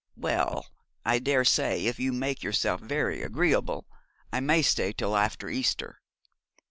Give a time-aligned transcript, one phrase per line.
[0.15, 0.65] 'Well,
[1.05, 3.85] I dare say, if you make yourself very agreeable,
[4.33, 6.01] I may stay till after Easter.'